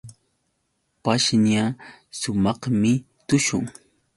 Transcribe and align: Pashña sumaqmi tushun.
Pashña 1.03 1.63
sumaqmi 2.19 2.93
tushun. 3.27 3.63